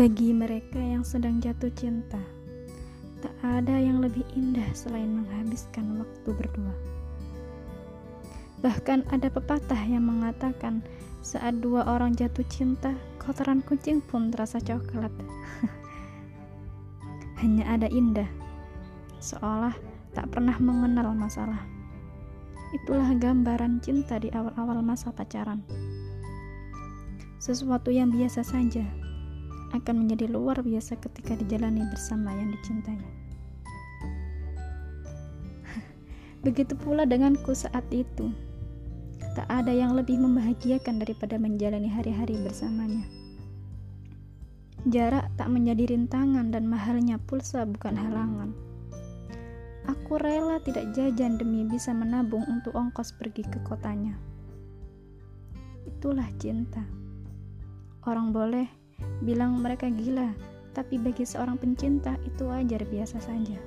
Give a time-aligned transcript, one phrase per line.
[0.00, 2.16] Bagi mereka yang sedang jatuh cinta,
[3.20, 6.72] tak ada yang lebih indah selain menghabiskan waktu berdua.
[8.64, 10.80] Bahkan ada pepatah yang mengatakan,
[11.20, 15.12] saat dua orang jatuh cinta, kotoran kucing pun terasa coklat.
[17.44, 18.32] Hanya ada indah,
[19.20, 19.76] seolah
[20.16, 21.60] tak pernah mengenal masalah.
[22.72, 25.60] Itulah gambaran cinta di awal-awal masa pacaran.
[27.36, 28.88] Sesuatu yang biasa saja,
[29.70, 32.98] akan menjadi luar biasa ketika dijalani bersama yang dicintai.
[36.44, 38.34] Begitu pula denganku saat itu.
[39.38, 43.06] Tak ada yang lebih membahagiakan daripada menjalani hari-hari bersamanya.
[44.90, 48.50] Jarak tak menjadi rintangan dan mahalnya pulsa bukan halangan.
[49.86, 54.16] Aku rela tidak jajan demi bisa menabung untuk ongkos pergi ke kotanya.
[55.84, 56.80] Itulah cinta.
[58.08, 58.79] Orang boleh
[59.20, 60.32] bilang mereka gila,
[60.72, 63.58] tapi bagi seorang pencinta itu wajar biasa saja.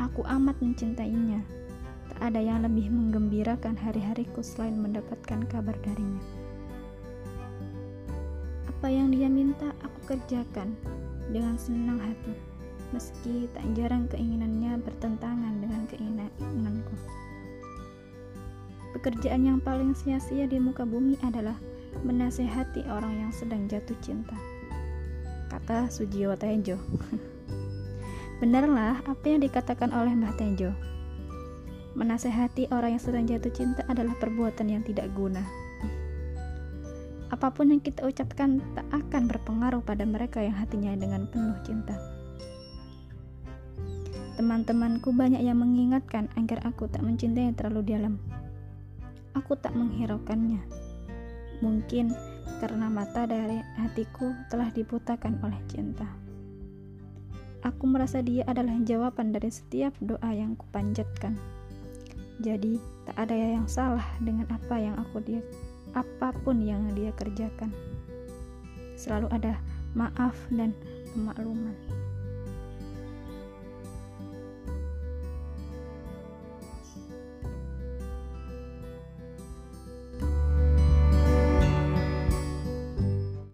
[0.00, 1.44] Aku amat mencintainya.
[2.14, 6.20] Tak ada yang lebih menggembirakan hari-hariku selain mendapatkan kabar darinya.
[8.68, 10.72] Apa yang dia minta, aku kerjakan
[11.28, 12.32] dengan senang hati,
[12.96, 16.96] meski tak jarang keinginannya bertentangan dengan keinginanku.
[18.96, 21.54] Pekerjaan yang paling sia-sia di muka bumi adalah
[22.00, 24.36] menasehati orang yang sedang jatuh cinta.
[25.50, 26.78] Kata Sujiwo Tejo.
[28.40, 30.72] Benarlah apa yang dikatakan oleh Mbah Tejo.
[31.98, 35.42] Menasehati orang yang sedang jatuh cinta adalah perbuatan yang tidak guna.
[37.30, 41.94] Apa pun yang kita ucapkan tak akan berpengaruh pada mereka yang hatinya dengan penuh cinta.
[44.38, 48.14] Teman-temanku banyak yang mengingatkan agar aku tak mencintai terlalu dalam.
[49.36, 50.89] Aku tak menghiraukannya
[51.60, 52.12] Mungkin
[52.60, 56.08] karena mata dari hatiku telah dibutakan oleh cinta.
[57.60, 61.36] Aku merasa dia adalah jawaban dari setiap doa yang kupanjatkan.
[62.40, 65.44] Jadi, tak ada yang salah dengan apa yang aku dia
[65.92, 67.68] apa pun yang dia kerjakan.
[68.96, 69.60] Selalu ada
[69.92, 70.72] maaf dan
[71.12, 71.99] pemakluman.